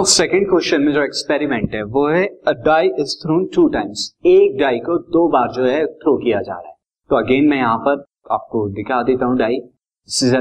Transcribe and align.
Now 0.00 0.04
second 0.08 0.48
question 0.48 0.82
में 0.82 0.92
जो 0.92 1.02
experiment 1.02 1.74
है, 1.74 1.82
वो 1.84 2.06
है 2.08 2.24
a 2.48 2.52
die 2.66 2.88
is 3.00 3.14
thrown 3.22 3.44
two 3.54 3.66
times 3.68 4.04
एक 4.26 4.56
डाई 4.58 4.78
को 4.78 4.96
दो 5.16 5.26
बार 5.28 5.50
जो 5.52 5.64
है 5.64 5.84
थ्रो 5.94 6.16
किया 6.18 6.40
जा 6.42 6.52
रहा 6.52 6.68
है। 6.68 6.74
तो 7.10 7.16
अगेन 7.16 7.48
मैं 7.48 7.56
यहाँ 7.56 7.76
पर 7.78 8.04
आपको 8.32 8.66
दिखा 8.74 9.02
देता 9.02 9.26
हूँ 9.26 9.36
डाई 9.38 9.58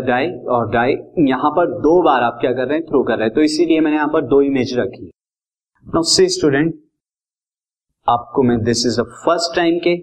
डाई 0.08 0.30
और 0.50 0.70
डाई 0.72 0.94
यहाँ 1.30 1.50
पर 1.58 1.72
दो 1.82 2.02
बार 2.04 2.24
आप 2.24 2.38
क्या 2.42 2.52
कर 2.52 2.68
रहे 2.68 2.78
हैं 2.78 2.86
थ्रो 2.88 3.04
कर 3.04 3.18
रहे 3.18 3.28
हैं। 3.28 3.34
तो 3.36 3.42
इसीलिए 3.42 3.80
मैंने 3.80 3.98
यहाँ 3.98 4.08
पर 4.14 4.22
दो 4.28 4.42
इमेज 4.42 4.74
रखी 4.78 5.06
नाउ 5.86 6.04
सी 6.12 6.28
स्टूडेंट 6.38 6.73
आपको 8.07 8.44
मैं 8.44 8.57
this 8.64 8.86
is 8.88 9.00
the 9.02 9.05
first 9.26 9.55
time 9.55 9.80
के 9.88 9.96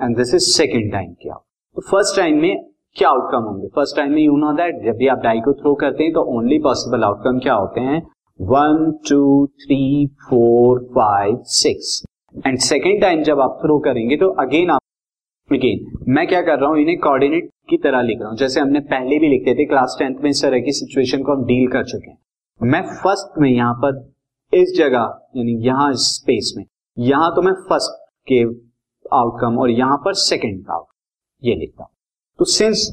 and 0.00 0.16
this 0.16 0.34
is 0.34 0.46
second 0.50 0.92
time 0.92 1.12
के 1.14 1.30
आप। 1.30 1.42
तो 1.76 1.82
फ़र्स्ट 1.90 2.16
टाइम 2.16 2.38
में 2.42 2.54
क्या 2.96 3.08
आउटकम 3.08 3.48
होंगे? 3.48 3.68
फ़र्स्ट 3.74 3.96
टाइम 3.96 4.12
में 4.12 4.22
यू 4.22 4.36
नो 4.36 4.52
दैट 4.62 4.84
जब 4.84 4.96
भी 4.98 5.08
आप 5.08 5.18
डाई 5.24 5.40
को 5.40 5.52
थ्रो 5.62 5.74
करते 5.82 6.04
हैं 6.04 6.12
तो 6.12 6.24
ओनली 6.36 6.58
पॉसिबल 6.68 7.04
आउटकम 7.04 7.38
क्या 7.40 7.54
होते 7.54 7.80
हैं? 7.80 8.00
One 8.40 8.90
two 9.08 9.46
three 9.62 10.06
four 10.22 10.82
five 10.94 11.42
six 11.46 12.02
and 12.46 12.58
second 12.60 13.00
time 13.02 13.22
जब 13.22 13.40
आप 13.40 13.58
थ्रो 13.62 13.78
करेंगे 13.78 14.16
तो 14.16 14.28
अगेन 14.40 14.70
आप 14.70 14.80
अगेन 15.50 16.02
मैं 16.08 16.26
क्या 16.28 16.40
कर 16.42 16.58
रहा 16.58 16.68
हूँ? 16.70 16.78
इन्हें 16.78 16.98
कोऑर्डिनेट 16.98 17.48
की 17.70 17.76
तरह 17.78 18.02
लिख 18.02 18.18
रहा 18.20 18.28
हूँ। 18.28 18.36
जैसे 18.36 18.60
हमने 18.60 18.80
पहले 18.90 19.18
भी 19.18 19.28
लिखते 19.28 19.54
थे 19.54 19.64
क्लास 19.64 19.96
टेंथ 19.98 20.20
में 20.22 20.28
इस 20.30 20.42
तरह 20.42 20.60
की 20.60 20.72
सिचुएशन 20.72 21.22
को 21.22 21.32
हम 21.32 21.44
डील 21.44 21.66
कर 21.72 21.84
चुके 21.84 22.10
हैं। 22.10 22.18
मैं 22.60 22.82
फ़र्स्ट 22.94 23.38
में 23.40 23.48
यहाँ 23.50 23.74
पर 23.74 23.98
इस 24.52 24.74
जगह, 24.78 25.18
यानी 25.36 25.56
यहाँ 25.66 25.90
इस 25.92 26.06
स्पेस 26.14 26.52
में, 26.56 26.64
यहाँ 26.96 27.30
तो 27.36 27.42
मैं 27.42 27.52
फ़र्स्ट 27.68 27.98
के 28.28 28.42
आउटकम 29.16 29.58
और 29.58 29.70
यहाँ 29.70 29.96
पर 30.04 30.14
सेकेंड 30.16 30.64
का 30.66 30.74
आउटकम 30.74 31.48
ये 31.48 31.54
लिखता 31.54 31.82
हूँ। 31.84 31.90
तो 32.38 32.44
सिंस 32.46 32.88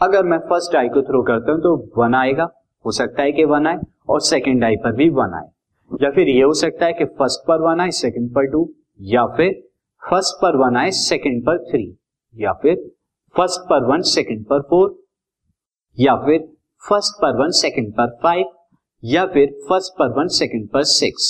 अगर 0.00 0.24
मैं 0.24 0.38
फ़र्स्ट 0.48 0.76
आई 0.76 0.88
को 0.88 1.02
थ्रो 1.02 1.22
करता 1.22 1.52
हूँ 1.52 1.60
तो 1.60 1.76
वन 1.98 2.14
आएगा। 2.14 2.48
हो 2.84 2.90
सकता 2.92 3.22
है 3.22 3.32
कि 3.32 3.44
वन 3.46 3.66
आए। 3.66 3.76
और 4.10 4.20
सेकेंड 4.24 4.64
आई 4.64 4.76
पर 4.76 4.92
भी 4.92 5.08
वन 5.14 5.34
आए 5.34 6.04
या 6.04 6.10
फिर 6.10 6.28
ये 6.28 6.42
हो 6.42 6.54
सकता 6.56 6.86
है 6.86 6.92
कि 6.92 7.04
फ़र्स्ट 7.18 7.46
पर 7.48 7.60
वन 7.62 7.80
आए 7.80 7.90
सेकेंड 7.96 8.30
पर 8.34 8.46
टू 8.52 8.68
या 9.08 9.26
फिर 9.36 9.52
फ़र्स्ट 10.02 10.40
पर 10.42 10.56
वन 10.56 10.76
आए 10.76 10.90
सेकेंड 10.96 11.42
पर 11.46 11.58
थ्री 11.64 11.84
या 12.34 12.52
फिर 12.62 12.76
फ़र्स्ट 13.34 13.68
पर 13.70 13.84
वन 13.86 14.02
सेकेंड 14.08 14.44
पर 14.46 14.62
फोर 14.70 14.96
या 15.98 16.16
फिर 16.16 16.40
फ़र्स्ट 16.82 17.20
पर 17.22 17.36
वन 17.36 17.50
सेकेंड 17.56 17.92
पर 17.92 18.16
फाइव 18.22 18.44
या 19.02 19.24
फिर 19.26 19.52
फ़र्स्ट 19.68 19.92
पर 19.98 20.18
वन 20.18 20.28
सेकेंड 20.34 20.68
पर 20.68 20.82
सिक्स 20.90 21.28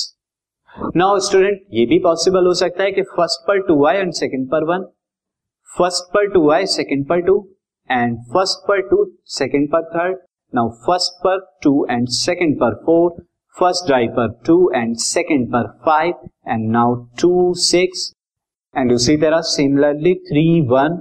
नाउ 0.97 1.19
स्टूडेंट 1.21 1.61
ये 1.73 1.87
भी 1.87 1.99
पॉसिबल 1.99 2.47
हो 2.47 2.55
सकता 2.55 2.83
है 2.83 2.93
कि 2.93 3.03
फ़र्स्ट 3.11 3.47
पर 3.49 3.61
टू 3.67 3.85
आए 3.87 4.01
एंड 4.01 4.13
सेकेंड 4.15 4.49
पर 4.51 4.65
वन 4.65 4.85
फ़र्स्ट 5.71 6.13
पर 6.15 6.33
टू 6.33 6.49
आए 6.51 6.67
सेकेंड 6.69 7.07
पर 7.09 7.21
टू 7.23 7.37
एंड 7.91 8.19
फ़र्स्ट 8.33 8.67
पर 8.69 8.81
टू 8.91 9.05
सेकेंड 9.31 9.69
पर 9.69 9.85
थर्ड 9.91 10.19
नाउ 10.53 10.69
फ़र्स्ट 10.87 11.13
पर 11.25 11.39
टू 11.63 11.73
एंड 11.91 12.09
सेकेंड 12.09 12.55
पर 12.61 12.75
फोर 12.87 13.11
फ़र्स्ट 13.57 13.87
ड्राइव 13.87 14.11
पर 14.17 14.29
टू 14.47 14.57
एंड 14.77 14.97
सेकेंड 14.97 15.47
पर 15.53 15.67
five 15.87 16.29
and 16.49 16.71
now 16.71 16.95
two 17.21 17.53
six 17.63 18.13
and 18.75 18.93
उसी 18.93 19.17
तरह 19.17 19.41
similarly 19.51 20.15
three 20.29 20.45
one 20.71 20.97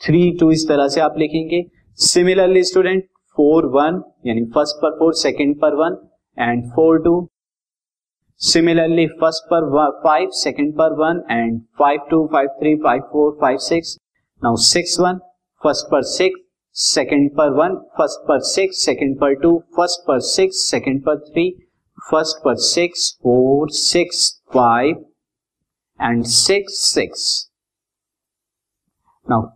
three 0.00 0.30
two 0.40 0.50
इस 0.50 0.66
तरह 0.68 0.88
से 0.88 1.00
आप 1.00 1.14
लिखेंगे. 1.18 1.62
सिमिलरली 1.98 2.62
स्टूडेंट 2.64 3.04
फोर 3.36 3.66
वन 3.74 4.02
यानी 4.26 4.44
फ़र्स्ट 4.54 4.76
पर 4.82 4.98
फोर 4.98 5.14
सेकेंड 5.14 5.54
पर 5.60 5.74
one 5.74 5.96
and 6.38 6.64
four 6.70 6.98
two 7.04 7.14
similarly 8.40 9.06
first 9.20 9.44
पर 9.52 9.68
फाइव 10.04 10.30
सेकेंड 10.38 10.72
पर 10.78 10.92
one 10.98 11.22
and 11.30 11.60
five 11.78 12.00
two 12.10 12.26
five 12.32 12.48
three 12.60 12.74
five 12.84 13.02
four 13.12 13.36
five 13.40 13.58
six 13.68 13.96
now 14.42 14.56
six 14.64 14.98
one 15.00 15.18
first 15.62 15.90
पर 15.90 16.02
सिक्स 16.10 16.40
सेकेंड 16.76 17.30
पर 17.30 17.50
one 17.52 17.74
first 17.98 18.26
पर 18.28 18.40
six 18.44 18.84
second 18.84 19.18
पर 19.18 19.34
two 19.34 19.56
first 19.76 20.06
पर 20.08 20.18
six 20.20 20.58
second 20.70 21.02
पर 21.04 21.18
three 21.18 21.50
first 22.10 22.44
पर 22.44 22.54
six 22.62 23.12
four 23.22 23.70
six 23.70 24.18
five 24.54 25.04
and 26.00 26.24
six 26.24 26.78
six 26.94 27.22
now 29.26 29.46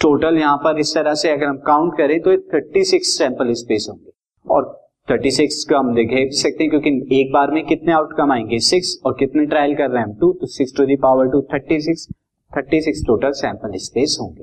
total 0.00 0.36
यहाँ 0.38 0.56
पर 0.56 0.78
इस 0.78 0.94
तरह 0.94 1.14
से 1.14 1.30
अगर 1.30 1.46
हम 1.46 1.56
काउंट 1.66 1.96
करें 1.96 2.20
तो 2.20 2.36
थर्टी 2.54 2.84
सिक्स 2.84 3.16
सैंपल 3.18 3.52
स्पेस 3.54 3.86
होंगे। 3.90 4.10
और 4.46 4.68
थर्टी 5.08 5.30
सिक्स 5.30 5.64
का 5.70 5.78
हम 5.78 5.94
देख 5.94 6.32
सकते 6.32 6.64
हैं, 6.64 6.70
क्योंकि 6.70 7.20
एक 7.20 7.32
बार 7.32 7.50
में 7.50 7.64
कितने 7.66 7.92
आउटकम 7.92 8.32
आएँगे? 8.32 8.58
सिक्स 8.58 8.96
और 9.06 9.16
कितने 9.18 9.44
ट्रायल 9.46 9.74
कर 9.74 9.90
रहे 9.90 10.02
हैं 10.02 10.08
हम? 10.08 10.14
टू 10.20 10.32
तो 10.32 10.46
six 10.46 10.76
to 10.76 10.86
the power 10.86 11.28
two 11.32 11.42
thirty 11.52 11.80
six 11.80 12.06
thirty 12.50 12.80
six 12.80 13.04
total 13.06 13.32
sample 13.32 13.76
space 13.78 14.16
होंगे। 14.20 14.42